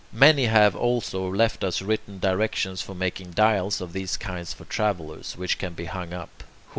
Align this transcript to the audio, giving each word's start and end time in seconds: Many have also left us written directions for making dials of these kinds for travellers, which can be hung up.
Many 0.11 0.47
have 0.47 0.75
also 0.75 1.31
left 1.31 1.63
us 1.63 1.79
written 1.79 2.17
directions 2.17 2.81
for 2.81 2.95
making 2.95 3.33
dials 3.33 3.81
of 3.81 3.93
these 3.93 4.17
kinds 4.17 4.51
for 4.51 4.65
travellers, 4.65 5.37
which 5.37 5.59
can 5.59 5.73
be 5.73 5.85
hung 5.85 6.11
up. 6.11 6.43